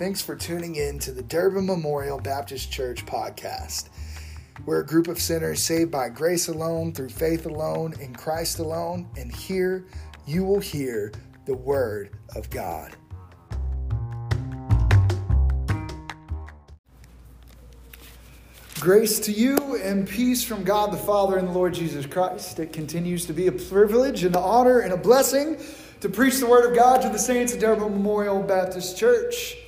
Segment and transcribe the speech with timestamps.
[0.00, 3.90] Thanks for tuning in to the Durbin Memorial Baptist Church podcast.
[4.64, 9.10] We're a group of sinners saved by grace alone, through faith alone, in Christ alone,
[9.18, 9.84] and here
[10.26, 11.12] you will hear
[11.44, 12.96] the Word of God.
[18.80, 22.58] Grace to you and peace from God the Father and the Lord Jesus Christ.
[22.58, 25.58] It continues to be a privilege, and an honor, and a blessing
[26.00, 29.58] to preach the Word of God to the saints at Durbin Memorial Baptist Church.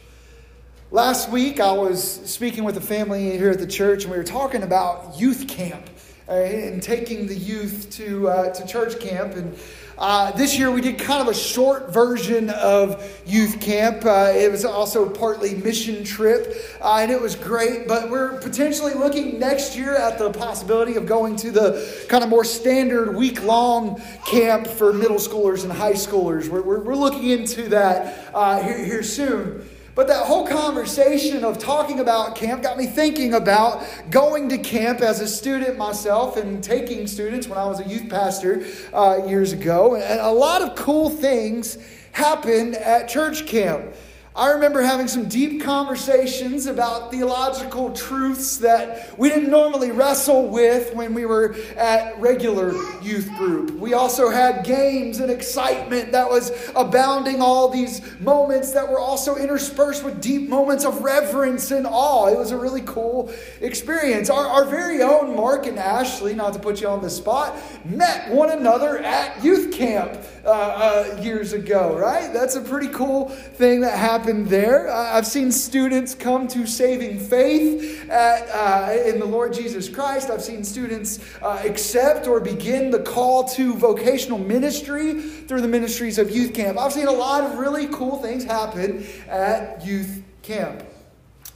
[0.92, 4.22] Last week, I was speaking with a family here at the church, and we were
[4.22, 5.88] talking about youth camp
[6.28, 9.34] uh, and taking the youth to, uh, to church camp.
[9.34, 9.58] And
[9.96, 14.04] uh, this year we did kind of a short version of youth camp.
[14.04, 17.88] Uh, it was also partly mission trip, uh, and it was great.
[17.88, 22.28] But we're potentially looking next year at the possibility of going to the kind of
[22.28, 26.50] more standard week long camp for middle schoolers and high schoolers.
[26.50, 29.66] We're, we're, we're looking into that uh, here, here soon.
[29.94, 35.02] But that whole conversation of talking about camp got me thinking about going to camp
[35.02, 39.52] as a student myself and taking students when I was a youth pastor uh, years
[39.52, 39.96] ago.
[39.96, 41.76] And a lot of cool things
[42.12, 43.94] happen at church camp.
[44.34, 50.94] I remember having some deep conversations about theological truths that we didn't normally wrestle with
[50.94, 52.72] when we were at regular
[53.02, 53.72] youth group.
[53.72, 59.36] We also had games and excitement that was abounding, all these moments that were also
[59.36, 62.28] interspersed with deep moments of reverence and awe.
[62.28, 64.30] It was a really cool experience.
[64.30, 68.30] Our, our very own Mark and Ashley, not to put you on the spot, met
[68.30, 72.32] one another at youth camp uh, uh, years ago, right?
[72.32, 74.88] That's a pretty cool thing that happened happened there.
[74.88, 80.30] I've seen students come to saving faith at, uh, in the Lord Jesus Christ.
[80.30, 86.18] I've seen students uh, accept or begin the call to vocational ministry through the ministries
[86.18, 86.78] of youth camp.
[86.78, 90.84] I've seen a lot of really cool things happen at youth camp.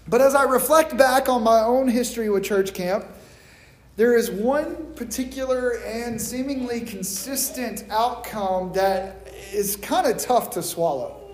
[0.09, 3.05] But as I reflect back on my own history with church camp,
[3.95, 11.26] there is one particular and seemingly consistent outcome that is kind of tough to swallow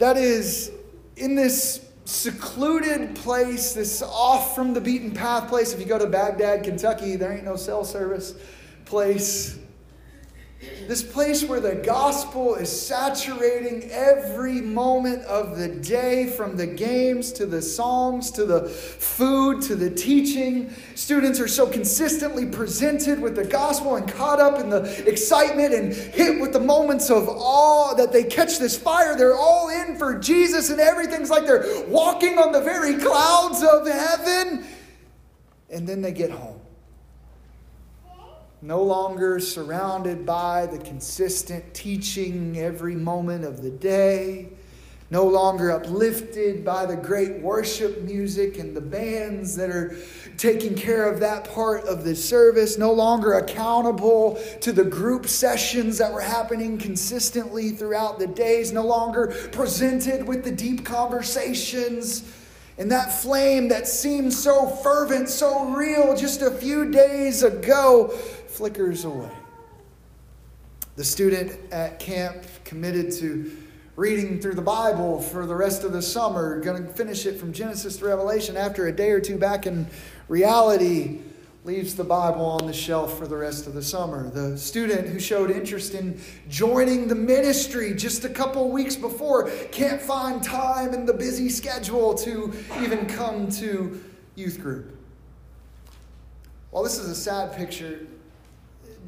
[0.00, 0.72] that is
[1.16, 5.74] in this secluded place, this off from the beaten path place.
[5.74, 8.34] If you go to Baghdad, Kentucky, there ain't no cell service
[8.86, 9.58] place.
[10.86, 17.32] This place where the gospel is saturating every moment of the day, from the games
[17.32, 20.74] to the songs to the food to the teaching.
[20.96, 25.94] Students are so consistently presented with the gospel and caught up in the excitement and
[25.94, 29.16] hit with the moments of awe that they catch this fire.
[29.16, 33.86] They're all in for Jesus, and everything's like they're walking on the very clouds of
[33.86, 34.66] heaven.
[35.70, 36.49] And then they get home
[38.62, 44.48] no longer surrounded by the consistent teaching every moment of the day,
[45.08, 49.96] no longer uplifted by the great worship music and the bands that are
[50.36, 55.96] taking care of that part of the service, no longer accountable to the group sessions
[55.98, 62.30] that were happening consistently throughout the days, no longer presented with the deep conversations.
[62.78, 68.14] And that flame that seemed so fervent, so real just a few days ago
[68.60, 69.30] flickers away.
[70.96, 73.56] The student at camp committed to
[73.96, 77.54] reading through the Bible for the rest of the summer, going to finish it from
[77.54, 79.86] Genesis to Revelation after a day or two back in
[80.28, 81.20] reality
[81.64, 84.28] leaves the Bible on the shelf for the rest of the summer.
[84.28, 86.20] The student who showed interest in
[86.50, 92.12] joining the ministry just a couple weeks before can't find time in the busy schedule
[92.16, 94.04] to even come to
[94.34, 94.98] youth group.
[96.70, 98.06] While this is a sad picture,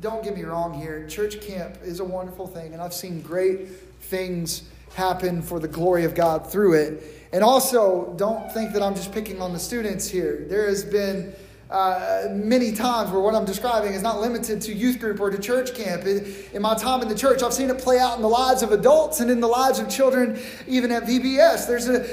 [0.03, 1.07] don't get me wrong here.
[1.07, 3.69] Church camp is a wonderful thing, and I've seen great
[4.01, 4.65] things
[4.95, 7.29] happen for the glory of God through it.
[7.33, 10.45] And also, don't think that I'm just picking on the students here.
[10.49, 11.33] There has been
[11.71, 15.39] uh, many times where what I'm describing is not limited to youth group or to
[15.39, 16.05] church camp.
[16.05, 18.73] In my time in the church, I've seen it play out in the lives of
[18.73, 20.37] adults and in the lives of children,
[20.67, 21.69] even at VBS.
[21.69, 22.05] There's an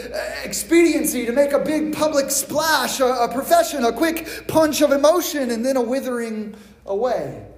[0.43, 5.49] expediency to make a big public splash, a, a profession, a quick punch of emotion,
[5.49, 6.55] and then a withering
[6.85, 7.48] away.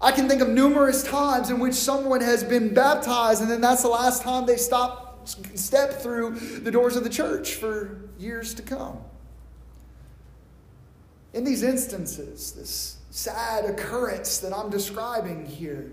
[0.00, 3.82] I can think of numerous times in which someone has been baptized, and then that's
[3.82, 8.62] the last time they stop, step through the doors of the church for years to
[8.62, 8.98] come.
[11.34, 15.90] In these instances, this sad occurrence that I'm describing here,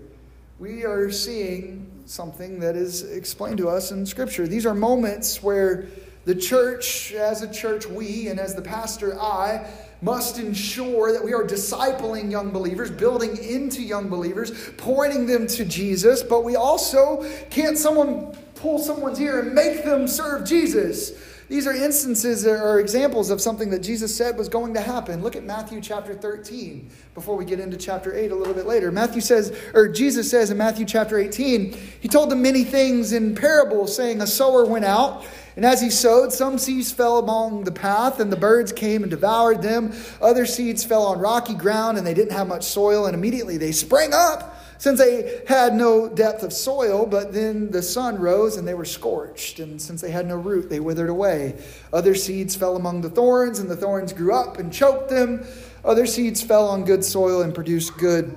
[0.58, 4.46] we are seeing something that is explained to us in Scripture.
[4.46, 5.88] These are moments where
[6.24, 9.68] the church, as a church, we, and as the pastor, I,
[10.02, 15.64] must ensure that we are discipling young believers, building into young believers, pointing them to
[15.64, 21.12] Jesus, but we also can't someone pull someone's ear and make them serve Jesus.
[21.48, 25.22] These are instances or examples of something that Jesus said was going to happen.
[25.22, 28.90] Look at Matthew chapter 13 before we get into chapter 8 a little bit later.
[28.90, 33.36] Matthew says, or Jesus says in Matthew chapter 18, he told them many things in
[33.36, 35.24] parables, saying, A sower went out,
[35.56, 39.10] and as he sowed, some seeds fell along the path, and the birds came and
[39.10, 39.92] devoured them.
[40.20, 43.72] Other seeds fell on rocky ground, and they didn't have much soil, and immediately they
[43.72, 48.68] sprang up since they had no depth of soil, but then the sun rose and
[48.68, 49.58] they were scorched.
[49.58, 51.58] And since they had no root, they withered away.
[51.92, 55.46] Other seeds fell among the thorns, and the thorns grew up and choked them.
[55.84, 58.36] Other seeds fell on good soil and produced good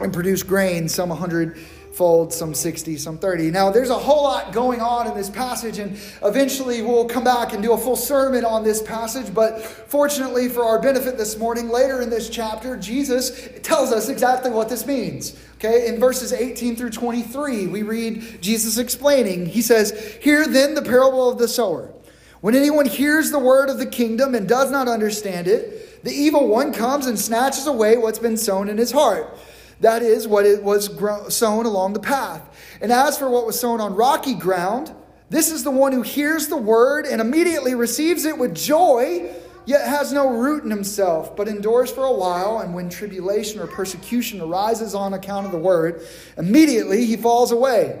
[0.00, 1.56] and produced grain, some a hundred
[1.96, 3.50] fold, some 60, some 30.
[3.50, 7.54] Now, there's a whole lot going on in this passage, and eventually we'll come back
[7.54, 9.32] and do a full sermon on this passage.
[9.32, 14.50] But fortunately, for our benefit this morning, later in this chapter, Jesus tells us exactly
[14.50, 15.36] what this means.
[15.54, 19.46] Okay, in verses 18 through 23, we read Jesus explaining.
[19.46, 21.94] He says, Hear then the parable of the sower.
[22.42, 26.46] When anyone hears the word of the kingdom and does not understand it, the evil
[26.46, 29.36] one comes and snatches away what's been sown in his heart.
[29.80, 30.90] That is what it was
[31.34, 32.42] sown along the path.
[32.80, 34.94] And as for what was sown on rocky ground,
[35.28, 39.28] this is the one who hears the word and immediately receives it with joy,
[39.66, 42.60] yet has no root in himself, but endures for a while.
[42.60, 46.06] And when tribulation or persecution arises on account of the word,
[46.38, 48.00] immediately he falls away.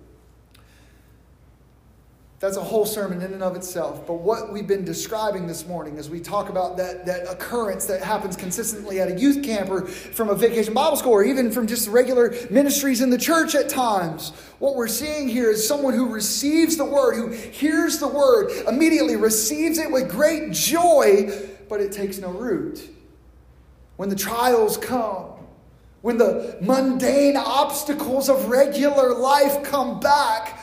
[2.41, 4.07] That's a whole sermon in and of itself.
[4.07, 8.01] But what we've been describing this morning as we talk about that, that occurrence that
[8.01, 11.67] happens consistently at a youth camp or from a vacation Bible school or even from
[11.67, 16.11] just regular ministries in the church at times, what we're seeing here is someone who
[16.11, 21.29] receives the word, who hears the word, immediately receives it with great joy,
[21.69, 22.89] but it takes no root.
[23.97, 25.27] When the trials come,
[26.01, 30.57] when the mundane obstacles of regular life come back,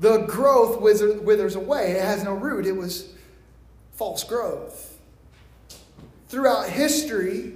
[0.00, 1.92] the growth withers away.
[1.92, 2.66] It has no root.
[2.66, 3.12] It was
[3.92, 4.98] false growth.
[6.28, 7.54] Throughout history,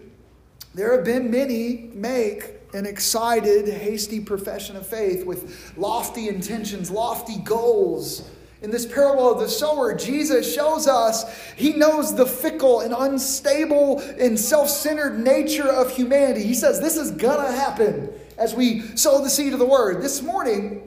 [0.74, 7.38] there have been many make an excited, hasty profession of faith with lofty intentions, lofty
[7.38, 8.28] goals.
[8.60, 11.24] In this parable of the sower, Jesus shows us
[11.56, 16.42] he knows the fickle and unstable and self centered nature of humanity.
[16.42, 20.02] He says this is to happen as we sow the seed of the word.
[20.02, 20.82] This morning,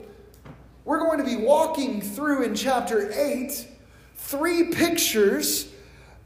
[0.88, 3.68] we're going to be walking through in chapter 8
[4.16, 5.70] three pictures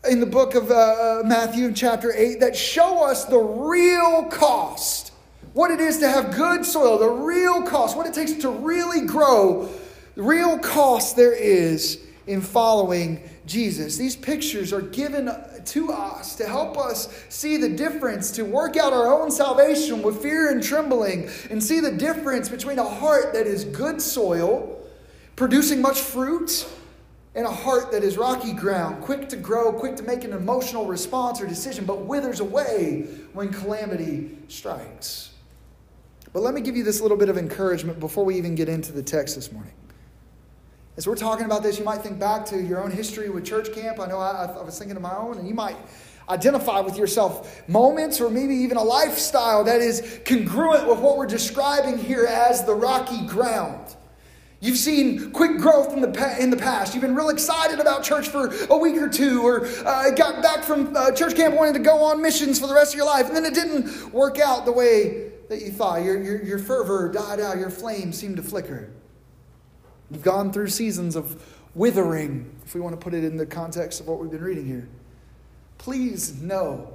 [0.09, 5.11] in the book of uh, uh Matthew, chapter 8, that show us the real cost.
[5.53, 9.05] What it is to have good soil, the real cost, what it takes to really
[9.05, 9.69] grow,
[10.15, 11.99] the real cost there is
[12.29, 13.97] in following Jesus.
[13.97, 15.31] These pictures are given
[15.65, 20.23] to us to help us see the difference, to work out our own salvation with
[20.23, 24.81] fear and trembling, and see the difference between a heart that is good soil,
[25.37, 26.67] producing much fruit,
[27.35, 30.87] and a heart that is rocky ground, quick to grow, quick to make an emotional
[30.87, 35.31] response or decision, but withers away when calamity strikes.
[36.33, 38.93] But let me give you this little bit of encouragement before we even get into
[38.93, 39.73] the text this morning.
[40.95, 43.73] As we're talking about this, you might think back to your own history with church
[43.73, 43.99] camp.
[43.99, 45.77] I know I, I was thinking of my own, and you might
[46.29, 51.27] identify with yourself moments or maybe even a lifestyle that is congruent with what we're
[51.27, 53.97] describing here as the rocky ground.
[54.61, 56.95] You've seen quick growth in the, in the past.
[56.95, 60.63] You've been real excited about church for a week or two, or uh, got back
[60.63, 63.29] from uh, church camp wanting to go on missions for the rest of your life,
[63.29, 66.03] and then it didn't work out the way that you thought.
[66.03, 68.91] Your, your, your fervor died out, your flame seemed to flicker.
[70.13, 71.43] We've gone through seasons of
[71.75, 74.67] withering, if we want to put it in the context of what we've been reading
[74.67, 74.87] here.
[75.79, 76.93] Please know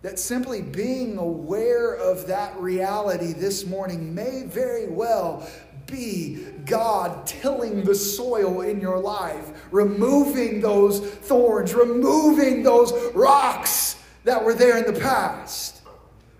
[0.00, 5.46] that simply being aware of that reality this morning may very well
[5.86, 14.42] be God tilling the soil in your life, removing those thorns, removing those rocks that
[14.42, 15.82] were there in the past,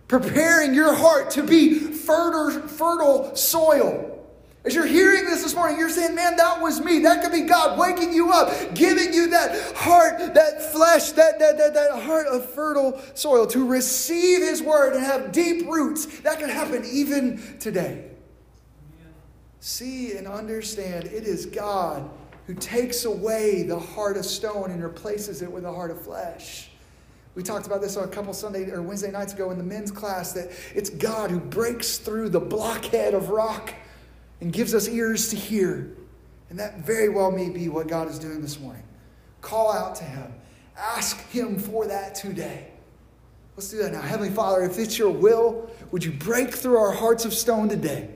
[0.09, 4.12] preparing your heart to be fertile, fertile soil
[4.65, 7.01] as you're hearing this this morning, you're saying, man, that was me.
[7.01, 11.59] That could be God waking you up, giving you that heart, that flesh, that, that,
[11.59, 16.21] that, that heart of fertile soil to receive His word and have deep roots.
[16.21, 18.11] That could happen even today.
[19.59, 22.09] See and understand it is God
[22.47, 26.71] who takes away the heart of stone and replaces it with a heart of flesh.
[27.35, 29.91] We talked about this on a couple Sunday or Wednesday nights ago in the men's
[29.91, 33.75] class that it's God who breaks through the blockhead of rock
[34.43, 35.89] and gives us ears to hear.
[36.51, 38.83] And that very well may be what God is doing this morning.
[39.41, 40.35] Call out to Him,
[40.77, 42.67] ask Him for that today.
[43.57, 44.01] Let's do that now.
[44.01, 48.11] Heavenly Father, if it's your will, would you break through our hearts of stone today?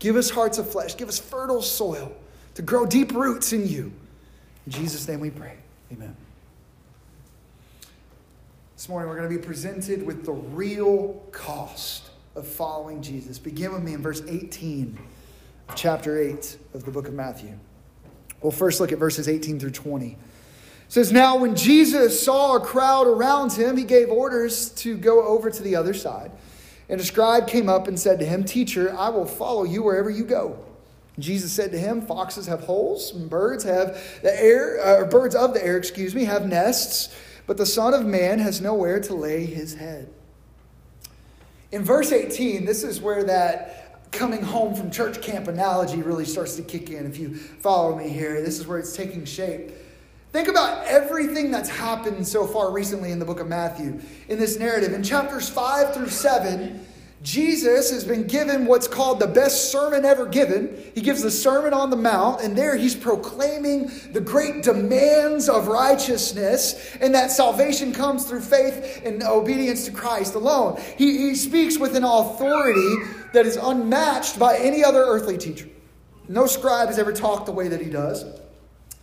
[0.00, 2.12] Give us hearts of flesh, give us fertile soil
[2.54, 3.92] to grow deep roots in you.
[4.66, 5.54] In Jesus' name we pray.
[5.92, 6.16] Amen.
[8.74, 13.38] This morning, we're going to be presented with the real cost of following Jesus.
[13.38, 15.17] Begin with me in verse 18 of
[15.74, 17.58] chapter 8 of the book of Matthew.
[18.42, 20.10] We'll first look at verses 18 through 20.
[20.10, 20.16] It
[20.88, 25.50] says, Now when Jesus saw a crowd around him, he gave orders to go over
[25.50, 26.30] to the other side.
[26.88, 30.10] And a scribe came up and said to him, Teacher, I will follow you wherever
[30.10, 30.64] you go.
[31.18, 35.34] Jesus said to him, Foxes have holes, and birds have the air, uh, or birds
[35.34, 37.14] of the air, excuse me, have nests
[37.48, 40.10] but the Son of Man has nowhere to lay his head.
[41.72, 43.77] In verse 18, this is where that
[44.10, 47.06] coming home from church camp analogy really starts to kick in.
[47.06, 49.70] If you follow me here, this is where it's taking shape.
[50.32, 54.58] Think about everything that's happened so far recently in the book of Matthew in this
[54.58, 54.92] narrative.
[54.92, 56.84] In chapters 5 through 7,
[57.22, 60.90] Jesus has been given what's called the best sermon ever given.
[60.94, 65.66] He gives the Sermon on the Mount, and there he's proclaiming the great demands of
[65.66, 70.80] righteousness and that salvation comes through faith and obedience to Christ alone.
[70.96, 72.94] He, he speaks with an authority
[73.32, 75.68] that is unmatched by any other earthly teacher.
[76.28, 78.24] No scribe has ever talked the way that he does.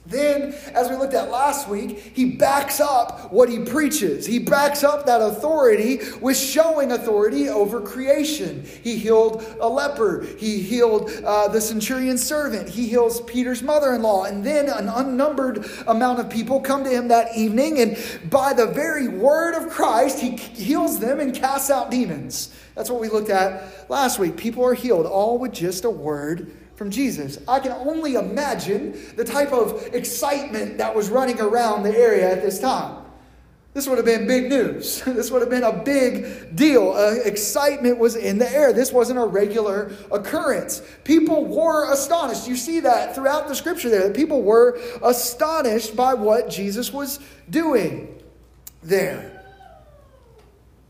[0.08, 4.26] Then, as we looked at last week, he backs up what he preaches.
[4.26, 8.64] He backs up that authority with showing authority over creation.
[8.84, 10.22] He healed a leper.
[10.38, 12.70] He healed uh, the centurion's servant.
[12.70, 14.26] He heals Peter's mother in law.
[14.26, 17.98] And then an unnumbered amount of people come to him that evening, and
[18.30, 22.54] by the very word of Christ, he heals them and casts out demons.
[22.76, 24.38] That's what we looked at last week.
[24.38, 27.39] People are healed, all with just a word from Jesus.
[27.48, 32.41] I can only imagine the type of excitement that was running around the area at
[32.41, 33.05] this time.
[33.75, 35.01] This would have been big news.
[35.05, 36.94] This would have been a big deal.
[36.94, 38.72] Uh, excitement was in the air.
[38.72, 40.82] This wasn't a regular occurrence.
[41.03, 42.48] People were astonished.
[42.48, 44.08] You see that throughout the scripture there.
[44.08, 48.17] That people were astonished by what Jesus was doing
[48.82, 49.44] there.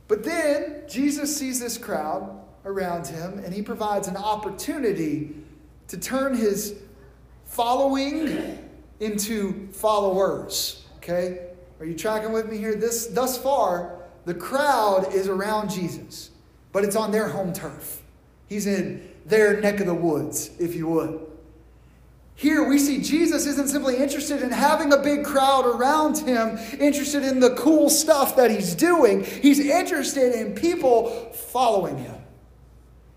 [0.07, 5.35] But then Jesus sees this crowd around him and he provides an opportunity
[5.87, 6.75] to turn his
[7.45, 8.59] following
[8.99, 10.85] into followers.
[10.97, 11.47] Okay?
[11.79, 12.75] Are you tracking with me here?
[12.75, 16.31] This thus far, the crowd is around Jesus,
[16.71, 18.01] but it's on their home turf.
[18.47, 21.19] He's in their neck of the woods, if you would.
[22.35, 27.23] Here we see Jesus isn't simply interested in having a big crowd around him, interested
[27.23, 29.23] in the cool stuff that he's doing.
[29.23, 32.15] He's interested in people following him.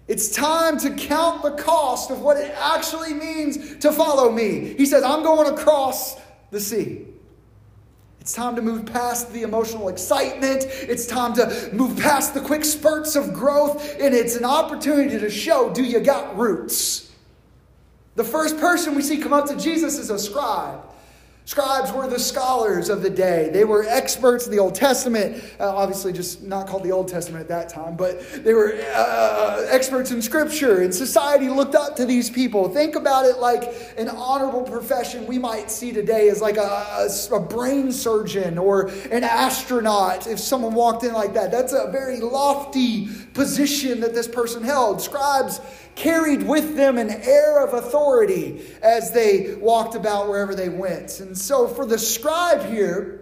[0.09, 4.75] It's time to count the cost of what it actually means to follow me.
[4.75, 6.17] He says, I'm going across
[6.51, 7.05] the sea.
[8.19, 10.65] It's time to move past the emotional excitement.
[10.67, 13.97] It's time to move past the quick spurts of growth.
[14.01, 17.13] And it's an opportunity to show do you got roots?
[18.17, 20.88] The first person we see come up to Jesus is a scribe.
[21.49, 23.49] Scribes were the scholars of the day.
[23.51, 27.41] They were experts in the Old Testament, uh, obviously, just not called the Old Testament
[27.41, 32.05] at that time, but they were uh, experts in Scripture, and society looked up to
[32.05, 32.69] these people.
[32.69, 33.65] Think about it like
[33.97, 38.89] an honorable profession we might see today as like a, a, a brain surgeon or
[39.11, 40.27] an astronaut.
[40.27, 45.01] If someone walked in like that, that's a very lofty position that this person held.
[45.01, 45.63] Scribes
[45.99, 51.19] carried with them an air of authority as they walked about wherever they went.
[51.19, 53.21] And so, for the scribe here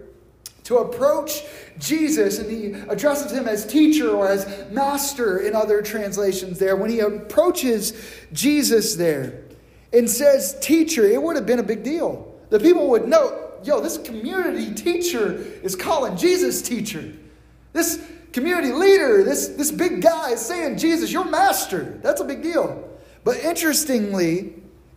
[0.64, 1.42] to approach
[1.78, 6.90] Jesus, and he addresses him as teacher or as master in other translations there, when
[6.90, 7.92] he approaches
[8.32, 9.44] Jesus there
[9.92, 12.34] and says teacher, it would have been a big deal.
[12.50, 17.12] The people would know, yo, this community teacher is calling Jesus teacher.
[17.72, 21.98] This community leader, this, this big guy is saying, Jesus, your master.
[22.02, 22.88] That's a big deal.
[23.24, 24.54] But interestingly,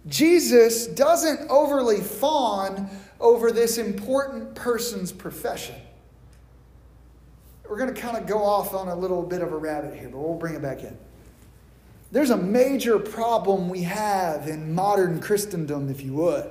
[0.08, 5.76] Jesus doesn't overly fawn over this important person's profession.
[7.70, 10.10] We're going to kind of go off on a little bit of a rabbit here,
[10.10, 10.98] but we'll bring it back in.
[12.12, 16.50] There's a major problem we have in modern Christendom, if you would.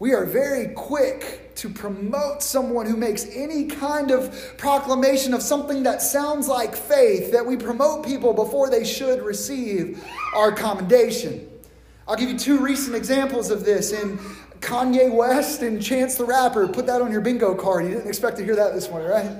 [0.00, 5.82] We are very quick to promote someone who makes any kind of proclamation of something
[5.84, 11.48] that sounds like faith, that we promote people before they should receive our commendation.
[12.06, 14.18] I'll give you two recent examples of this in
[14.60, 16.68] Kanye West and Chance the Rapper.
[16.68, 17.84] Put that on your bingo card.
[17.84, 19.36] You didn't expect to hear that this morning, right?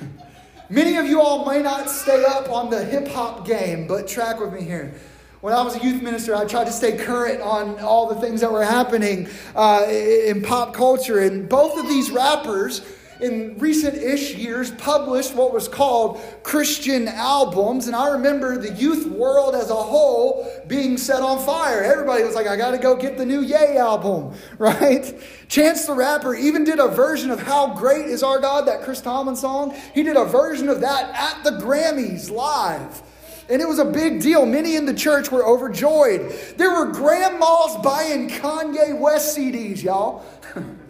[0.70, 4.38] Many of you all may not stay up on the hip hop game, but track
[4.38, 4.94] with me here.
[5.40, 8.40] When I was a youth minister, I tried to stay current on all the things
[8.40, 11.20] that were happening uh, in pop culture.
[11.20, 12.82] And both of these rappers
[13.20, 17.86] in recent ish years published what was called Christian albums.
[17.86, 21.82] And I remember the youth world as a whole being set on fire.
[21.82, 25.14] Everybody was like, I got to go get the new Yay album, right?
[25.48, 29.00] Chance the Rapper even did a version of How Great Is Our God, that Chris
[29.00, 29.74] Tomlin song.
[29.94, 33.02] He did a version of that at the Grammys live.
[33.50, 34.44] And it was a big deal.
[34.44, 36.30] Many in the church were overjoyed.
[36.58, 40.22] There were grandmas buying Kanye West CDs, y'all.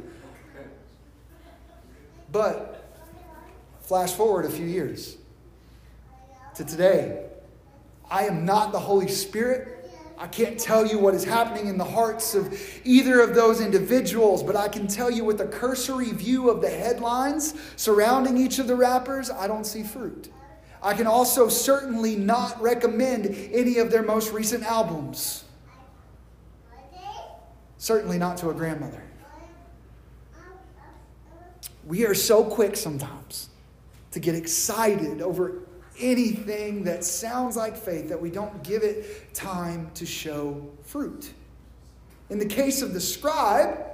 [2.38, 2.88] But
[3.80, 5.16] flash forward a few years
[6.54, 7.26] to today.
[8.09, 9.90] I am not the Holy Spirit.
[10.16, 14.45] I can't tell you what is happening in the hearts of either of those individuals,
[14.45, 18.68] but I can tell you with a cursory view of the headlines surrounding each of
[18.68, 20.30] the rappers, I don't see fruit.
[20.80, 25.42] I can also certainly not recommend any of their most recent albums.
[27.78, 29.08] Certainly not to a grandmother.
[31.88, 33.49] We are so quick sometimes
[34.11, 35.62] to get excited over
[35.99, 41.33] anything that sounds like faith that we don't give it time to show fruit.
[42.28, 43.87] In the case of the scribe,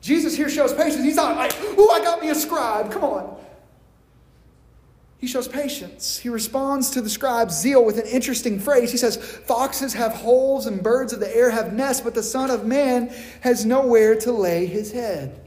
[0.00, 1.04] Jesus here shows patience.
[1.04, 2.90] He's not like, oh, I got me a scribe.
[2.90, 3.36] Come on.
[5.18, 6.18] He shows patience.
[6.18, 8.90] He responds to the scribe's zeal with an interesting phrase.
[8.90, 12.50] He says, Foxes have holes and birds of the air have nests, but the Son
[12.50, 15.41] of Man has nowhere to lay his head.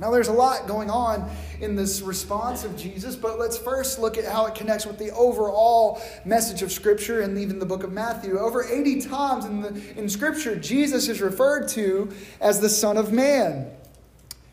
[0.00, 1.28] Now, there's a lot going on
[1.60, 5.10] in this response of Jesus, but let's first look at how it connects with the
[5.10, 8.38] overall message of Scripture and even the book of Matthew.
[8.38, 13.12] Over 80 times in, the, in Scripture, Jesus is referred to as the Son of
[13.12, 13.72] Man.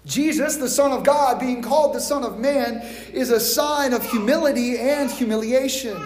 [0.03, 2.81] Jesus, the Son of God, being called the Son of Man,
[3.13, 5.97] is a sign of humility and humiliation.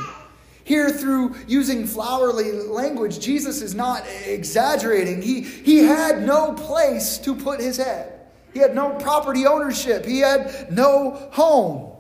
[0.66, 5.22] Here, through using flowery language, Jesus is not exaggerating.
[5.22, 8.19] He, he had no place to put his head.
[8.54, 10.06] He had no property ownership.
[10.06, 11.96] He had no home.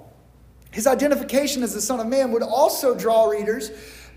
[0.71, 3.71] His identification as the Son of Man would also draw readers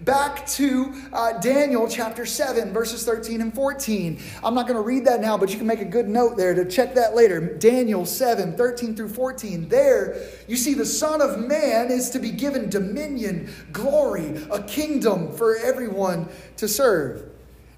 [0.04, 4.20] back to uh, Daniel chapter 7, verses 13 and 14.
[4.42, 6.54] I'm not going to read that now, but you can make a good note there
[6.54, 7.40] to check that later.
[7.40, 9.68] Daniel 7, 13 through 14.
[9.68, 15.32] There, you see the Son of Man is to be given dominion, glory, a kingdom
[15.32, 17.30] for everyone to serve.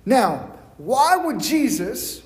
[0.07, 2.24] Now, why would Jesus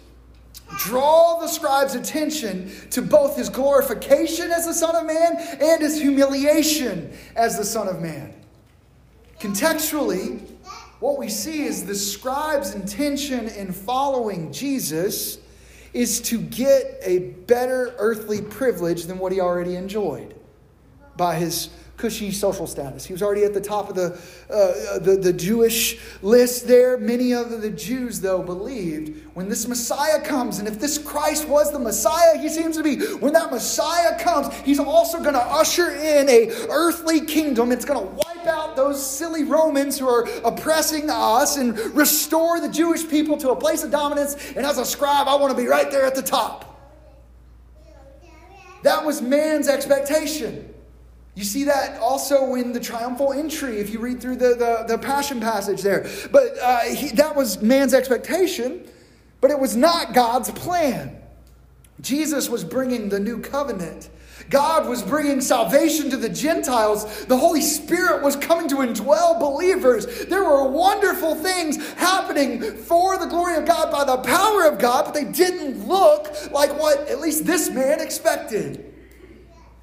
[0.79, 6.01] draw the scribe's attention to both his glorification as the Son of Man and his
[6.01, 8.35] humiliation as the Son of Man.
[9.41, 10.41] Contextually,
[11.01, 15.39] what we see is the scribe's intention in following Jesus
[15.93, 20.35] is to get a better earthly privilege than what he already enjoyed
[21.17, 23.05] by his cushy social status.
[23.05, 26.97] He was already at the top of the, uh, the, the Jewish list there.
[26.97, 31.73] Many of the Jews, though, believed when this Messiah comes, and if this Christ was
[31.73, 35.91] the Messiah, he seems to be, when that Messiah comes, he's also going to usher
[35.91, 37.73] in a earthly kingdom.
[37.73, 42.69] It's going to wipe out those silly Romans who are oppressing us and restore the
[42.69, 44.53] Jewish people to a place of dominance.
[44.57, 46.65] And as a scribe, I want to be right there at the top.
[48.85, 50.75] That was man's expectation.
[51.39, 54.99] You see that also in the triumphal entry if you read through the, the, the
[54.99, 56.11] passion passage there.
[56.33, 58.85] But uh, he, that was man's expectation,
[59.41, 61.17] but it was not God's plan.
[62.01, 64.11] Jesus was bringing the new covenant.
[64.51, 67.27] God was bringing salvation to the Gentiles.
[67.27, 70.27] The Holy Spirit was coming to indwell believers.
[70.27, 75.05] There were wonderful things happening for the glory of God by the power of God,
[75.05, 78.88] but they didn't look like what at least this man expected.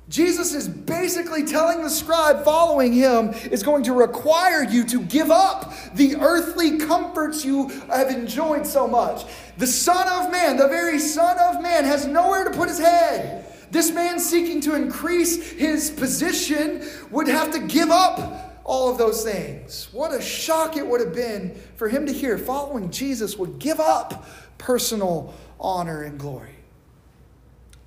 [0.07, 5.31] Jesus is basically telling the scribe following him is going to require you to give
[5.31, 9.25] up the earthly comforts you have enjoyed so much.
[9.57, 13.51] The Son of Man, the very Son of Man, has nowhere to put his head.
[13.71, 19.23] This man seeking to increase his position would have to give up all of those
[19.23, 19.87] things.
[19.91, 23.79] What a shock it would have been for him to hear following Jesus would give
[23.79, 26.55] up personal honor and glory.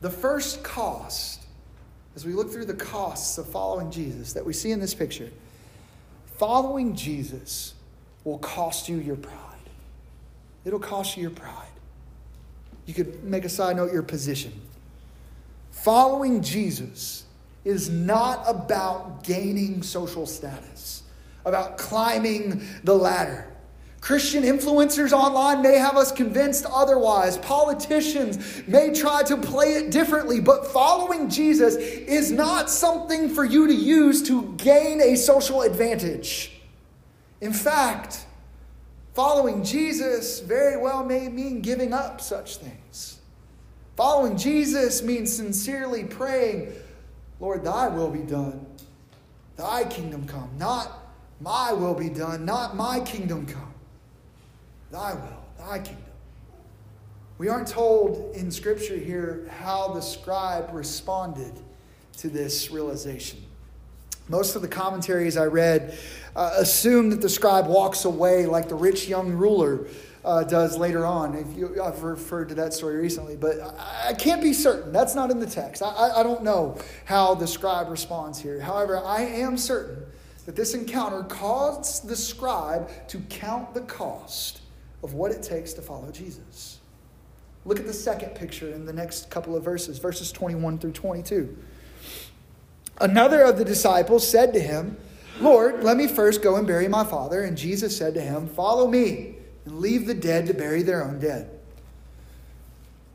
[0.01, 1.38] The first cost
[2.19, 5.31] as we look through the costs of following Jesus that we see in this picture,
[6.37, 7.75] following Jesus
[8.25, 9.37] will cost you your pride.
[10.65, 11.69] It'll cost you your pride.
[12.87, 14.53] You could make a side note your position.
[15.71, 17.23] Following Jesus
[17.65, 21.05] is not about gaining social status,
[21.45, 23.47] about climbing the ladder.
[24.01, 27.37] Christian influencers online may have us convinced otherwise.
[27.39, 33.67] Politicians may try to play it differently, but following Jesus is not something for you
[33.67, 36.53] to use to gain a social advantage.
[37.41, 38.25] In fact,
[39.15, 43.19] following Jesus very well may mean giving up such things.
[43.97, 46.73] Following Jesus means sincerely praying,
[47.41, 48.65] Lord, thy will be done,
[49.57, 50.93] thy kingdom come, not
[51.41, 53.68] my will be done, not my kingdom come.
[54.91, 56.05] Thy will, thy kingdom.
[57.39, 61.53] We aren't told in Scripture here how the scribe responded
[62.17, 63.41] to this realization.
[64.29, 65.97] Most of the commentaries I read
[66.35, 69.87] uh, assume that the scribe walks away like the rich young ruler
[70.25, 71.35] uh, does later on.
[71.35, 74.93] If you, I've referred to that story recently, but I, I can't be certain.
[74.93, 75.83] That's not in the text.
[75.83, 78.61] I, I, I don't know how the scribe responds here.
[78.61, 80.03] However, I am certain
[80.45, 84.61] that this encounter caused the scribe to count the cost
[85.03, 86.79] of what it takes to follow Jesus.
[87.65, 91.57] Look at the second picture in the next couple of verses, verses 21 through 22.
[93.01, 94.97] Another of the disciples said to him,
[95.41, 97.43] Lord, let me first go and bury my father.
[97.43, 101.21] And Jesus said to him, Follow me and leave the dead to bury their own
[101.21, 101.51] dead.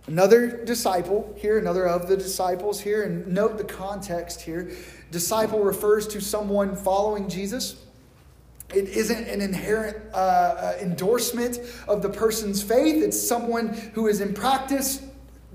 [0.05, 4.71] Another disciple here, another of the disciples here, and note the context here.
[5.11, 7.77] Disciple refers to someone following Jesus.
[8.69, 13.03] It isn't an inherent uh, uh, endorsement of the person's faith.
[13.03, 15.05] It's someone who is in practice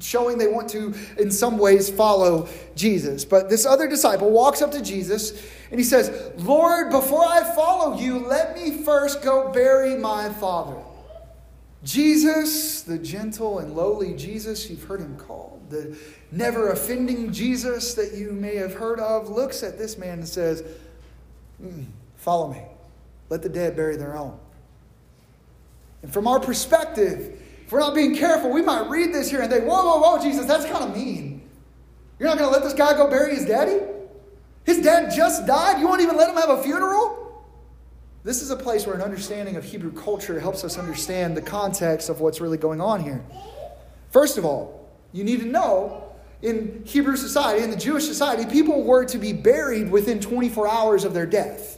[0.01, 3.25] showing they want to, in some ways, follow Jesus.
[3.25, 7.99] But this other disciple walks up to Jesus and he says, Lord, before I follow
[7.99, 10.77] you, let me first go bury my father.
[11.83, 15.97] Jesus, the gentle and lowly Jesus you've heard him called, the
[16.31, 20.63] never offending Jesus that you may have heard of, looks at this man and says,
[21.63, 21.85] mm,
[22.19, 22.63] Follow me.
[23.31, 24.39] Let the dead bury their own.
[26.03, 29.51] And from our perspective, if we're not being careful, we might read this here and
[29.51, 31.43] think, Whoa, whoa, whoa, Jesus, that's kind of mean.
[32.19, 33.79] You're not going to let this guy go bury his daddy?
[34.65, 35.81] His dad just died?
[35.81, 37.19] You won't even let him have a funeral?
[38.25, 42.09] This is a place where an understanding of Hebrew culture helps us understand the context
[42.09, 43.25] of what's really going on here.
[44.11, 46.13] First of all, you need to know
[46.43, 51.05] in Hebrew society, in the Jewish society, people were to be buried within 24 hours
[51.05, 51.78] of their death.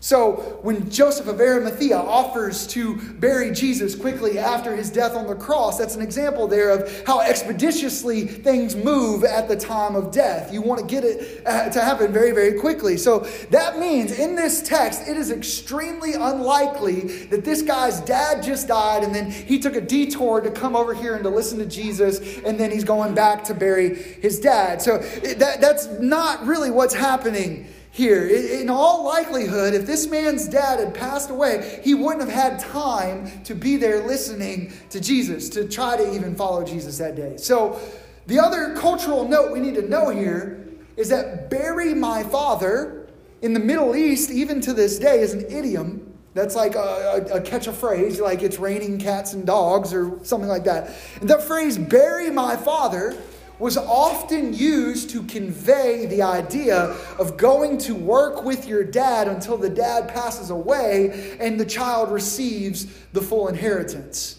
[0.00, 5.34] So, when Joseph of Arimathea offers to bury Jesus quickly after his death on the
[5.34, 10.52] cross, that's an example there of how expeditiously things move at the time of death.
[10.52, 12.96] You want to get it uh, to happen very, very quickly.
[12.96, 18.68] So, that means in this text, it is extremely unlikely that this guy's dad just
[18.68, 21.66] died and then he took a detour to come over here and to listen to
[21.66, 24.80] Jesus and then he's going back to bury his dad.
[24.80, 27.66] So, that, that's not really what's happening
[27.98, 28.26] here.
[28.26, 33.42] In all likelihood, if this man's dad had passed away, he wouldn't have had time
[33.42, 37.36] to be there listening to Jesus, to try to even follow Jesus that day.
[37.36, 37.78] So,
[38.26, 40.64] the other cultural note we need to know here
[40.96, 43.08] is that bury my father
[43.42, 46.12] in the Middle East, even to this day, is an idiom.
[46.34, 50.20] That's like a, a, a catch a phrase, like it's raining cats and dogs or
[50.24, 50.94] something like that.
[51.20, 53.16] And that phrase, bury my father,
[53.58, 59.56] was often used to convey the idea of going to work with your dad until
[59.56, 64.38] the dad passes away and the child receives the full inheritance.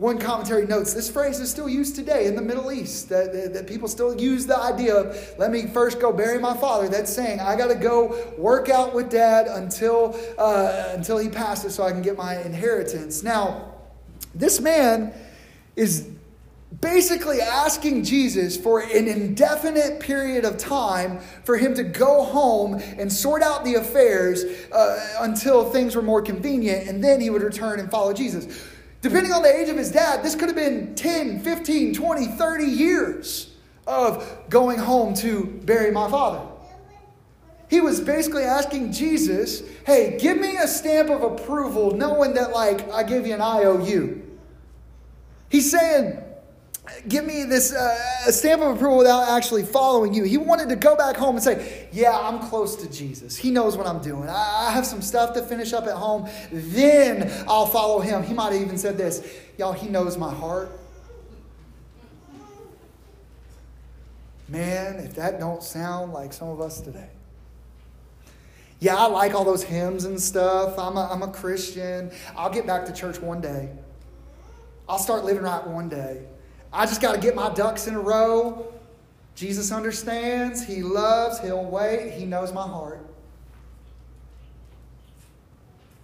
[0.00, 3.52] One commentary notes this phrase is still used today in the Middle East, that, that,
[3.52, 6.88] that people still use the idea of, let me first go bury my father.
[6.88, 11.74] That's saying, I got to go work out with dad until, uh, until he passes
[11.74, 13.22] so I can get my inheritance.
[13.22, 13.74] Now,
[14.34, 15.12] this man
[15.76, 16.08] is
[16.80, 23.12] basically asking Jesus for an indefinite period of time for him to go home and
[23.12, 27.80] sort out the affairs uh, until things were more convenient, and then he would return
[27.80, 28.66] and follow Jesus.
[29.02, 32.64] Depending on the age of his dad, this could have been 10, 15, 20, 30
[32.64, 33.50] years
[33.86, 36.46] of going home to bury my father.
[37.68, 42.90] He was basically asking Jesus, hey, give me a stamp of approval, knowing that, like,
[42.92, 44.22] I give you an IOU.
[45.48, 46.18] He's saying,
[47.08, 50.24] give me this uh, stamp of approval without actually following you.
[50.24, 53.36] He wanted to go back home and say, Yeah, I'm close to Jesus.
[53.36, 54.28] He knows what I'm doing.
[54.28, 56.28] I have some stuff to finish up at home.
[56.52, 58.22] Then I'll follow him.
[58.22, 59.26] He might have even said this
[59.58, 60.70] Y'all, he knows my heart.
[64.48, 67.08] Man, if that don't sound like some of us today.
[68.80, 70.78] Yeah, I like all those hymns and stuff.
[70.78, 72.10] I'm a, I'm a Christian.
[72.34, 73.68] I'll get back to church one day.
[74.88, 76.24] I'll start living right one day.
[76.72, 78.72] I just got to get my ducks in a row.
[79.34, 80.64] Jesus understands.
[80.64, 81.40] He loves.
[81.40, 82.12] He'll wait.
[82.12, 83.04] He knows my heart.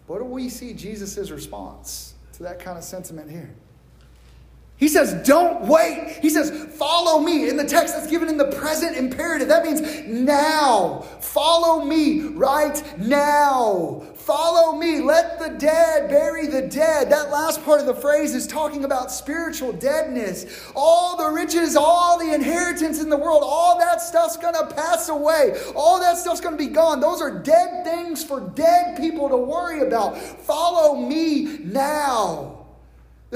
[0.07, 3.53] What do we see Jesus' response to that kind of sentiment here?
[4.79, 6.19] He says, Don't wait.
[6.21, 7.49] He says, Follow me.
[7.49, 11.01] In the text that's given in the present imperative, that means now.
[11.21, 14.03] Follow me right now.
[14.15, 15.01] Follow me.
[15.01, 17.11] Let the dead bury the dead.
[17.11, 20.71] That last part of the phrase is talking about spiritual deadness.
[20.75, 25.09] All the riches, all the inheritance in the world, all that stuff's going to pass
[25.09, 25.57] away.
[25.75, 27.01] All that stuff's going to be gone.
[27.01, 30.19] Those are dead things for dead people to worry about.
[30.19, 32.56] Follow me now.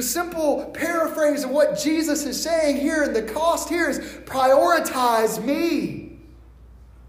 [0.00, 5.44] The simple paraphrase of what Jesus is saying here, and the cost here is prioritize
[5.44, 6.16] me.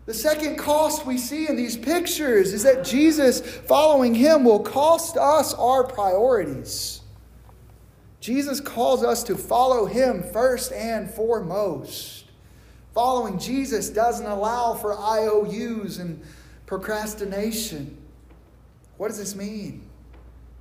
[0.08, 5.16] The second cost we see in these pictures is that Jesus following him will cost
[5.16, 7.00] us our priorities.
[8.20, 12.26] Jesus calls us to follow him first and foremost.
[12.94, 16.22] Following Jesus doesn't allow for IOUs and
[16.66, 17.98] procrastination.
[18.98, 19.88] What does this mean?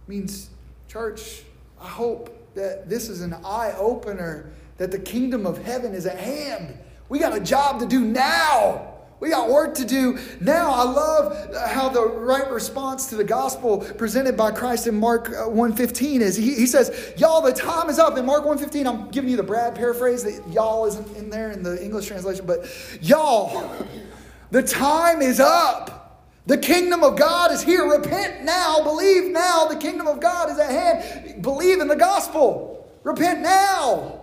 [0.07, 0.51] It means,
[0.87, 1.43] church,
[1.81, 6.19] I hope that this is an eye opener that the kingdom of heaven is at
[6.19, 6.77] hand.
[7.09, 8.87] We got a job to do now.
[9.21, 10.71] We got work to do now.
[10.71, 15.47] I love how the right response to the gospel presented by Christ in Mark uh,
[15.47, 18.17] 1.15 is he, he says, Y'all, the time is up.
[18.17, 21.63] In Mark 1.15, I'm giving you the Brad paraphrase that y'all isn't in there in
[21.63, 22.67] the English translation, but
[23.03, 23.71] y'all,
[24.51, 26.00] the time is up.
[26.47, 27.89] The kingdom of God is here.
[27.89, 28.83] Repent now.
[28.83, 29.67] Believe now.
[29.67, 31.43] The kingdom of God is at hand.
[31.43, 32.91] Believe in the gospel.
[33.05, 34.21] Repent now.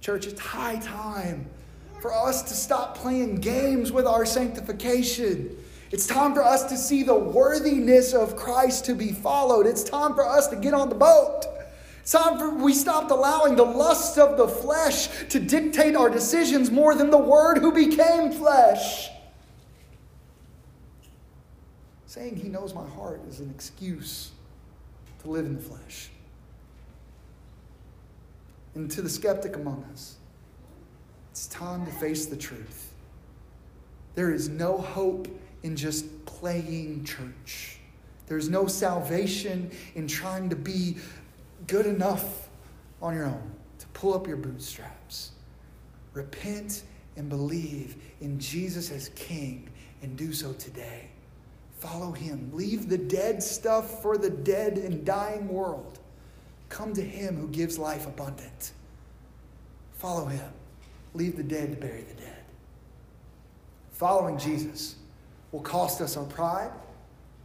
[0.00, 1.46] Church, it's high time
[2.00, 5.56] for us to stop playing games with our sanctification.
[5.90, 9.66] It's time for us to see the worthiness of Christ to be followed.
[9.66, 11.46] It's time for us to get on the boat.
[12.00, 16.70] It's time for we stopped allowing the lusts of the flesh to dictate our decisions
[16.70, 19.08] more than the Word who became flesh.
[22.14, 24.30] Saying he knows my heart is an excuse
[25.22, 26.10] to live in the flesh.
[28.76, 30.14] And to the skeptic among us,
[31.32, 32.92] it's time to face the truth.
[34.14, 35.26] There is no hope
[35.64, 37.80] in just playing church.
[38.28, 40.98] There's no salvation in trying to be
[41.66, 42.48] good enough
[43.02, 43.50] on your own
[43.80, 45.32] to pull up your bootstraps.
[46.12, 46.84] Repent
[47.16, 49.68] and believe in Jesus as King
[50.00, 51.08] and do so today.
[51.84, 52.50] Follow him.
[52.54, 55.98] Leave the dead stuff for the dead and dying world.
[56.70, 58.72] Come to him who gives life abundant.
[59.98, 60.50] Follow him.
[61.12, 62.42] Leave the dead to bury the dead.
[63.92, 64.96] Following Jesus
[65.52, 66.70] will cost us our pride,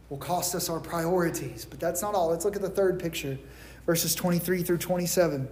[0.08, 1.66] will cost us our priorities.
[1.66, 2.30] But that's not all.
[2.30, 3.38] Let's look at the third picture,
[3.84, 5.48] verses 23 through 27.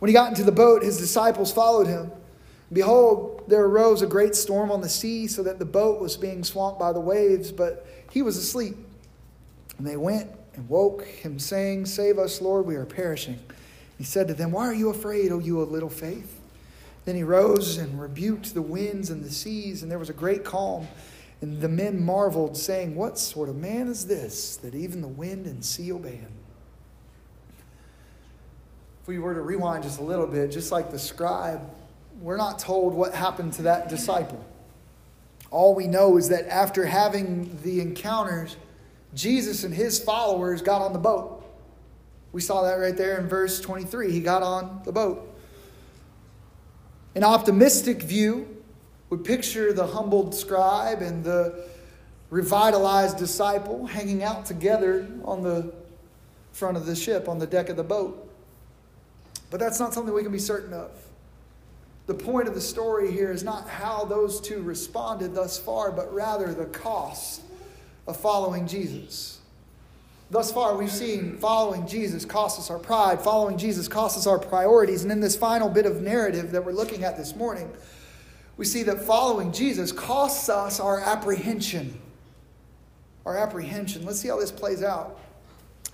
[0.00, 2.10] When he got into the boat, his disciples followed him.
[2.72, 6.42] Behold, there arose a great storm on the sea, so that the boat was being
[6.42, 8.76] swamped by the waves, but he was asleep.
[9.78, 13.38] And they went and woke him, saying, Save us, Lord, we are perishing.
[13.98, 16.40] He said to them, Why are you afraid, O you of little faith?
[17.04, 20.44] Then he rose and rebuked the winds and the seas, and there was a great
[20.44, 20.86] calm.
[21.40, 25.46] And the men marveled, saying, What sort of man is this, that even the wind
[25.46, 26.32] and sea obey him?
[29.02, 31.68] If we were to rewind just a little bit, just like the scribe
[32.22, 34.42] we're not told what happened to that disciple.
[35.50, 38.56] All we know is that after having the encounters,
[39.12, 41.44] Jesus and his followers got on the boat.
[42.30, 44.12] We saw that right there in verse 23.
[44.12, 45.28] He got on the boat.
[47.16, 48.62] An optimistic view
[49.10, 51.66] would picture the humbled scribe and the
[52.30, 55.74] revitalized disciple hanging out together on the
[56.52, 58.30] front of the ship, on the deck of the boat.
[59.50, 60.90] But that's not something we can be certain of.
[62.06, 66.12] The point of the story here is not how those two responded thus far, but
[66.12, 67.42] rather the cost
[68.06, 69.38] of following Jesus.
[70.30, 74.38] Thus far, we've seen following Jesus costs us our pride, following Jesus costs us our
[74.38, 75.02] priorities.
[75.02, 77.70] And in this final bit of narrative that we're looking at this morning,
[78.56, 82.00] we see that following Jesus costs us our apprehension.
[83.26, 84.04] Our apprehension.
[84.04, 85.20] Let's see how this plays out.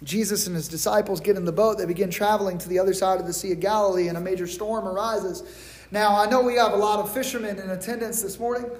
[0.04, 1.76] Jesus and his disciples get in the boat.
[1.76, 4.46] They begin traveling to the other side of the Sea of Galilee, and a major
[4.46, 5.42] storm arises.
[5.90, 8.70] Now, I know we have a lot of fishermen in attendance this morning.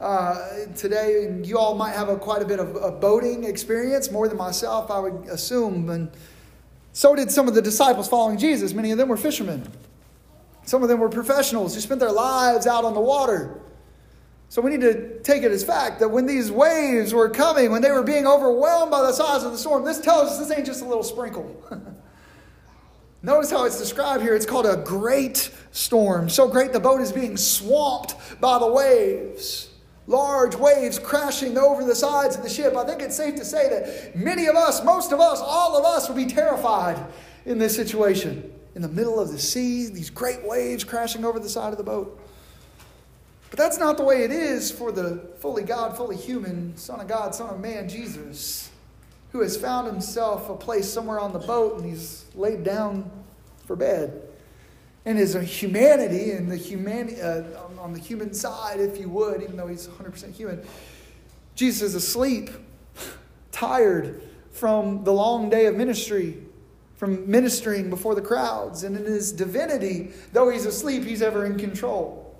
[0.00, 4.10] Uh, today, and you all might have a, quite a bit of a boating experience,
[4.10, 5.88] more than myself, I would assume.
[5.88, 6.10] And
[6.92, 8.74] so did some of the disciples following Jesus.
[8.74, 9.70] Many of them were fishermen.
[10.64, 13.60] Some of them were professionals who spent their lives out on the water.
[14.48, 17.82] So we need to take it as fact that when these waves were coming, when
[17.82, 20.66] they were being overwhelmed by the size of the storm, this tells us this ain't
[20.66, 21.62] just a little sprinkle.
[23.24, 24.34] Notice how it's described here.
[24.34, 26.28] It's called a great storm.
[26.28, 29.70] So great the boat is being swamped by the waves.
[30.06, 32.76] large waves crashing over the sides of the ship.
[32.76, 35.86] I think it's safe to say that many of us, most of us, all of
[35.86, 37.02] us would be terrified
[37.46, 38.52] in this situation.
[38.74, 41.84] In the middle of the sea, these great waves crashing over the side of the
[41.84, 42.20] boat.
[43.48, 47.08] But that's not the way it is for the fully God, fully human, Son of
[47.08, 48.68] God, Son of Man, Jesus,
[49.34, 53.10] who has found himself a place somewhere on the boat and he's laid down
[53.66, 54.22] for bed.
[55.04, 57.42] And his humanity and the human, uh,
[57.80, 60.64] on the human side, if you would, even though he's 100% human,
[61.56, 62.48] Jesus is asleep,
[63.50, 66.40] tired from the long day of ministry,
[66.94, 68.84] from ministering before the crowds.
[68.84, 72.38] And in his divinity, though he's asleep, he's ever in control.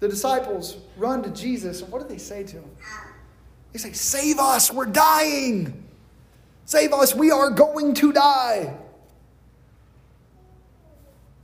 [0.00, 2.70] The disciples run to Jesus, and what do they say to him?
[3.74, 5.84] They say, Save us, we're dying.
[6.64, 8.72] Save us, we are going to die.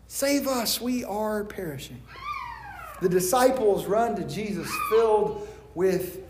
[0.06, 2.00] Save us, we are perishing.
[3.02, 6.20] The disciples run to Jesus filled with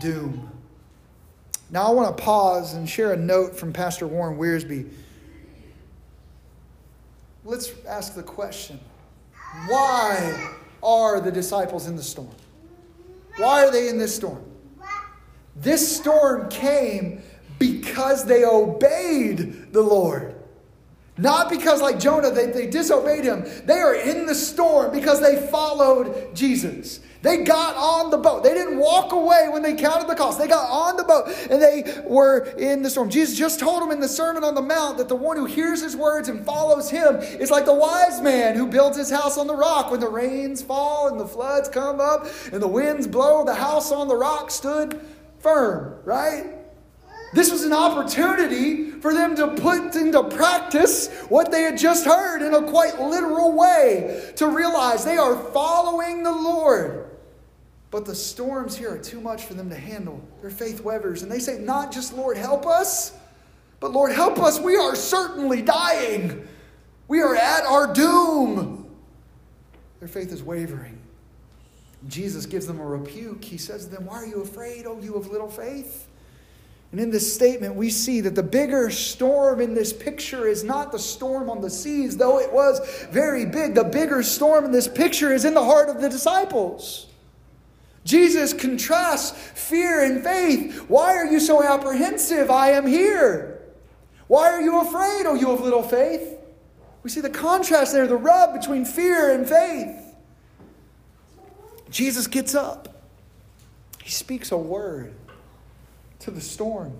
[0.00, 0.50] doom.
[1.70, 4.90] Now, I want to pause and share a note from Pastor Warren Wiersbe.
[7.44, 8.80] Let's ask the question
[9.68, 12.34] why are the disciples in the storm?
[13.36, 14.42] Why are they in this storm?
[15.56, 17.22] This storm came
[17.58, 20.34] because they obeyed the Lord.
[21.18, 23.44] Not because, like Jonah, they, they disobeyed him.
[23.66, 27.00] They are in the storm because they followed Jesus.
[27.20, 28.42] They got on the boat.
[28.42, 30.38] They didn't walk away when they counted the cost.
[30.40, 33.10] They got on the boat and they were in the storm.
[33.10, 35.82] Jesus just told them in the Sermon on the Mount that the one who hears
[35.82, 39.46] his words and follows him is like the wise man who builds his house on
[39.46, 39.90] the rock.
[39.90, 43.92] When the rains fall and the floods come up and the winds blow, the house
[43.92, 45.00] on the rock stood
[45.42, 46.46] firm, right?
[47.32, 52.42] This was an opportunity for them to put into practice what they had just heard
[52.42, 57.10] in a quite literal way, to realize they are following the Lord.
[57.90, 60.22] But the storms here are too much for them to handle.
[60.40, 61.22] Their faith wavers.
[61.22, 63.12] And they say, Not just, Lord, help us,
[63.80, 64.60] but Lord, help us.
[64.60, 66.46] We are certainly dying.
[67.08, 68.90] We are at our doom.
[69.98, 71.01] Their faith is wavering.
[72.08, 73.44] Jesus gives them a rebuke.
[73.44, 76.08] He says to them, Why are you afraid, O you of little faith?
[76.90, 80.92] And in this statement, we see that the bigger storm in this picture is not
[80.92, 83.74] the storm on the seas, though it was very big.
[83.74, 87.06] The bigger storm in this picture is in the heart of the disciples.
[88.04, 90.80] Jesus contrasts fear and faith.
[90.88, 92.50] Why are you so apprehensive?
[92.50, 93.62] I am here.
[94.26, 96.38] Why are you afraid, O you of little faith?
[97.02, 100.01] We see the contrast there, the rub between fear and faith.
[101.92, 102.88] Jesus gets up.
[104.02, 105.14] He speaks a word
[106.20, 106.94] to the storm,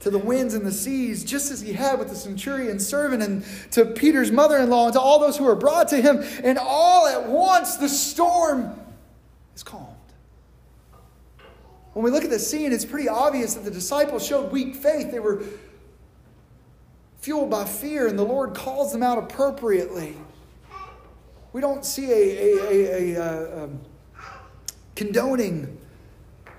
[0.00, 3.44] to the winds and the seas, just as he had with the centurion's servant and
[3.72, 6.24] to Peter's mother in law and to all those who were brought to him.
[6.42, 8.80] And all at once the storm
[9.54, 9.94] is calmed.
[11.92, 15.10] When we look at the scene, it's pretty obvious that the disciples showed weak faith.
[15.10, 15.42] They were
[17.20, 20.16] fueled by fear, and the Lord calls them out appropriately.
[21.52, 23.80] We don't see a, a, a, a, a um,
[24.98, 25.78] condoning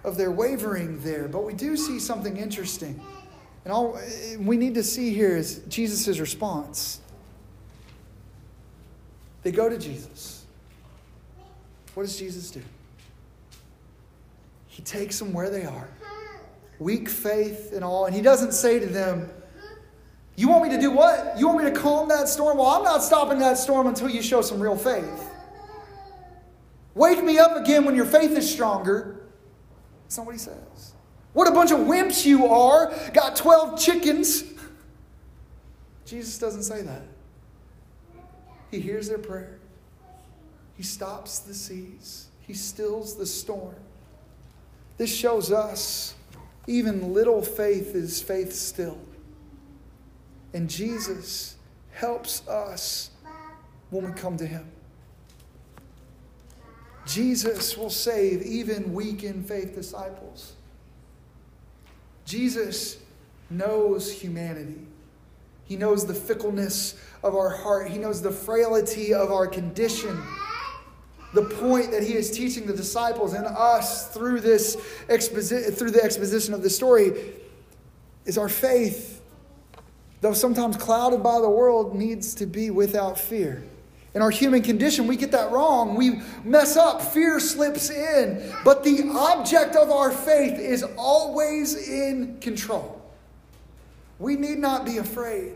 [0.06, 3.00] of their wavering there, but we do see something interesting.
[3.66, 4.00] And all
[4.40, 7.02] we need to see here is Jesus' response.
[9.44, 10.46] They go to Jesus.
[11.94, 12.62] What does Jesus do?
[14.68, 15.90] He takes them where they are.
[16.80, 18.06] Weak faith and all.
[18.06, 19.30] And he doesn't say to them,
[20.38, 21.38] You want me to do what?
[21.38, 22.58] You want me to calm that storm?
[22.58, 25.30] Well, I'm not stopping that storm until you show some real faith.
[27.00, 29.22] Wake me up again when your faith is stronger.
[30.04, 30.92] That's not what he says.
[31.32, 32.94] What a bunch of wimps you are.
[33.14, 34.44] Got 12 chickens.
[36.06, 37.04] Jesus doesn't say that.
[38.70, 39.60] He hears their prayer.
[40.76, 42.28] He stops the seas.
[42.42, 43.78] He stills the storm.
[44.98, 46.16] This shows us
[46.68, 49.00] even little faith is faith still.
[50.54, 51.56] And Jesus
[51.94, 53.12] helps us
[53.90, 54.70] when we come to Him.
[57.06, 60.54] Jesus will save even weak in faith disciples.
[62.26, 62.98] Jesus
[63.50, 64.86] knows humanity.
[65.66, 67.90] He knows the fickleness of our heart.
[67.90, 70.22] He knows the frailty of our condition
[71.34, 74.76] the point that he is teaching the disciples and us through this
[75.08, 77.34] exposi- through the exposition of the story
[78.26, 79.22] is our faith
[80.22, 83.64] though sometimes clouded by the world needs to be without fear
[84.14, 85.96] in our human condition we get that wrong.
[85.96, 87.02] We mess up.
[87.02, 88.54] Fear slips in.
[88.64, 93.02] But the object of our faith is always in control.
[94.18, 95.54] We need not be afraid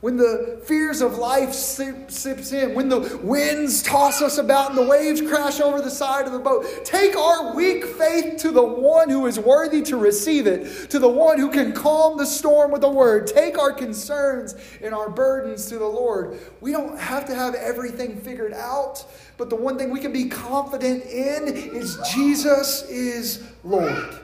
[0.00, 4.86] when the fears of life sips in, when the winds toss us about and the
[4.86, 9.10] waves crash over the side of the boat, take our weak faith to the one
[9.10, 12.84] who is worthy to receive it, to the one who can calm the storm with
[12.84, 13.26] a word.
[13.26, 16.38] Take our concerns and our burdens to the Lord.
[16.60, 19.04] We don't have to have everything figured out,
[19.36, 24.20] but the one thing we can be confident in is Jesus is Lord.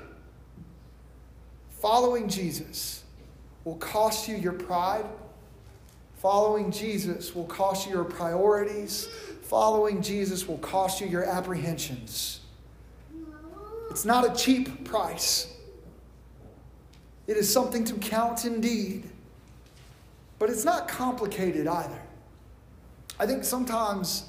[1.80, 3.02] Following Jesus
[3.64, 5.04] will cost you your pride
[6.24, 9.10] Following Jesus will cost you your priorities.
[9.42, 12.40] Following Jesus will cost you your apprehensions.
[13.90, 15.54] It's not a cheap price,
[17.26, 19.04] it is something to count indeed.
[20.38, 22.00] But it's not complicated either.
[23.20, 24.24] I think sometimes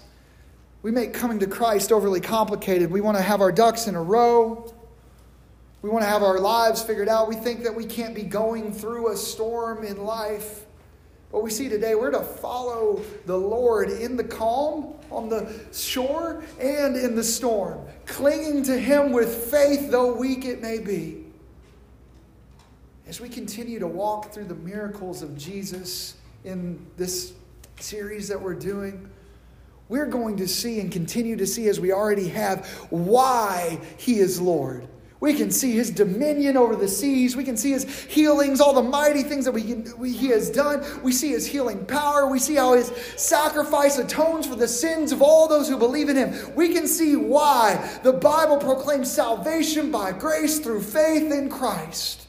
[0.82, 2.91] we make coming to Christ overly complicated.
[2.91, 4.70] We want to have our ducks in a row.
[5.82, 7.30] We want to have our lives figured out.
[7.30, 10.64] We think that we can't be going through a storm in life
[11.32, 16.43] what we see today, we're to follow the Lord in the calm, on the shore,
[16.59, 21.26] and in the storm, clinging to Him with faith, though weak it may be.
[23.07, 27.34] As we continue to walk through the miracles of Jesus in this
[27.80, 29.09] series that we're doing,
[29.89, 34.41] we're going to see and continue to see, as we already have, why He is
[34.41, 34.88] Lord.
[35.26, 37.36] We can see his dominion over the seas.
[37.36, 40.86] We can see his healings, all the mighty things that we, we, he has done.
[41.01, 42.28] We see his healing power.
[42.28, 46.15] We see how his sacrifice atones for the sins of all those who believe in
[46.15, 46.53] him.
[46.53, 52.28] We can see why the Bible proclaims salvation by grace through faith in Christ.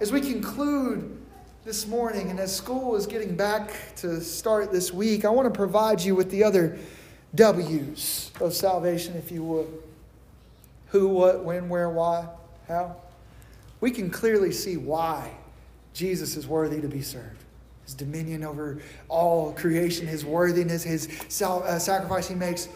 [0.00, 1.20] As we conclude
[1.66, 5.54] this morning and as school is getting back to start this week, I want to
[5.54, 6.78] provide you with the other
[7.34, 9.89] W's of salvation, if you would
[10.90, 12.28] who, what, when, where, why,
[12.68, 12.96] how,
[13.80, 15.30] we can clearly see why
[15.94, 17.42] Jesus is worthy to be served.
[17.84, 21.08] His dominion over all creation, his worthiness, his
[21.42, 22.68] uh, sacrifice he makes.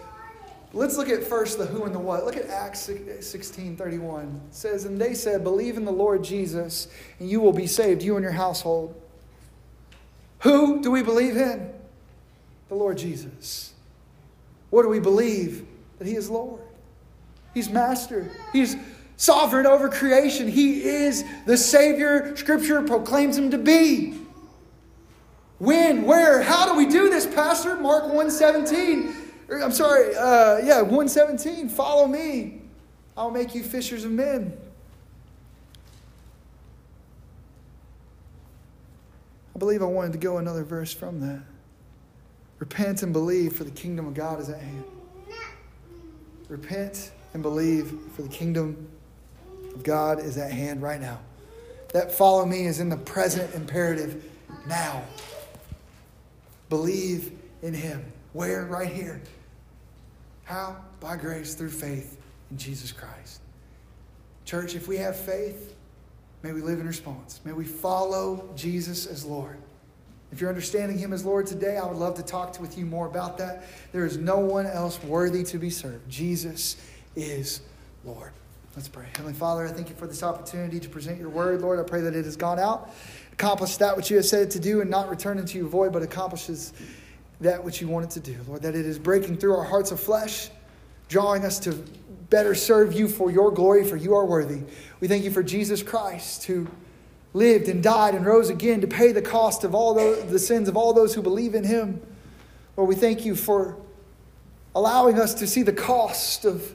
[0.73, 2.25] Let's look at first the who and the what.
[2.25, 2.91] Look at Acts
[3.21, 4.41] 16 31.
[4.49, 6.89] It says, And they said, Believe in the Lord Jesus,
[7.21, 9.01] and you will be saved, you and your household.
[10.41, 11.73] Who do we believe in?
[12.69, 13.73] The Lord Jesus.
[14.71, 15.65] What do we believe?
[15.99, 16.61] That he is Lord.
[17.55, 18.31] He's master.
[18.53, 18.77] He's
[19.17, 20.49] sovereign over creation.
[20.49, 24.19] He is the Savior Scripture proclaims him to be.
[25.59, 27.77] When, where, how do we do this, Pastor?
[27.77, 29.15] Mark 117.
[29.51, 31.69] Er, I'm sorry, uh, yeah, 117.
[31.69, 32.61] Follow me.
[33.17, 34.59] I'll make you fishers of men.
[39.55, 41.43] I believe I wanted to go another verse from that.
[42.59, 44.85] Repent and believe, for the kingdom of God is at hand.
[46.49, 48.89] Repent and believe, for the kingdom
[49.75, 51.21] of God is at hand right now.
[51.93, 54.25] That follow me is in the present imperative
[54.67, 55.03] now.
[56.71, 57.33] Believe
[57.63, 58.05] in Him.
[58.33, 58.65] Where?
[58.65, 59.21] Right here.
[60.45, 60.77] How?
[61.01, 62.21] By grace through faith
[62.51, 63.41] in Jesus Christ.
[64.45, 65.75] Church, if we have faith,
[66.43, 67.41] may we live in response.
[67.45, 69.59] May we follow Jesus as Lord.
[70.33, 73.07] If you're understanding Him as Lord today, I would love to talk with you more
[73.07, 73.65] about that.
[73.93, 76.09] There is no one else worthy to be served.
[76.09, 76.77] Jesus
[77.17, 77.61] is
[78.05, 78.33] Lord.
[78.77, 79.07] Let's pray.
[79.13, 81.61] Heavenly Father, I thank you for this opportunity to present your word.
[81.61, 82.91] Lord, I pray that it has gone out,
[83.33, 85.93] accomplished that which you have said it to do, and not return into you void,
[85.93, 86.73] but accomplishes
[87.41, 88.37] that which you want it to do.
[88.49, 90.51] Lord, that it is breaking through our hearts of flesh,
[91.09, 91.73] drawing us to
[92.31, 94.63] better serve you for your glory, for you are worthy.
[94.99, 96.67] We thank you for Jesus Christ, who
[97.33, 100.69] lived and died and rose again to pay the cost of all the, the sins
[100.69, 102.01] of all those who believe in him.
[102.77, 103.77] Lord, we thank you for
[104.75, 106.75] allowing us to see the cost of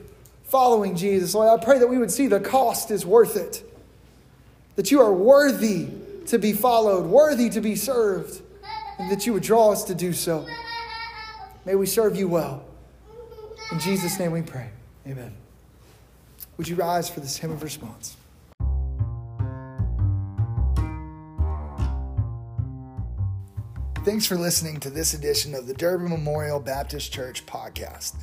[0.50, 1.34] following Jesus.
[1.34, 3.62] Lord, I pray that we would see the cost is worth it,
[4.76, 5.88] that you are worthy
[6.26, 8.42] to be followed, worthy to be served,
[8.98, 10.46] and that you would draw us to do so.
[11.64, 12.64] May we serve you well.
[13.70, 14.70] In Jesus' name we pray.
[15.06, 15.32] Amen.
[16.56, 18.16] Would you rise for this hymn of response?
[24.04, 28.14] Thanks for listening to this edition of the Durbin Memorial Baptist Church podcast.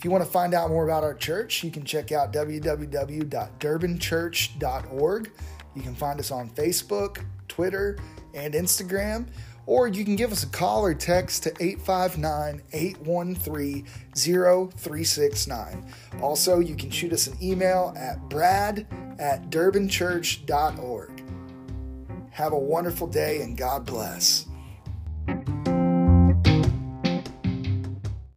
[0.00, 5.30] If you want to find out more about our church, you can check out www.durbinchurch.org.
[5.76, 7.98] You can find us on Facebook, Twitter,
[8.32, 9.26] and Instagram,
[9.66, 15.92] or you can give us a call or text to 859 813 0369.
[16.22, 18.86] Also, you can shoot us an email at brad
[19.18, 21.24] at durbinchurch.org.
[22.30, 24.46] Have a wonderful day and God bless.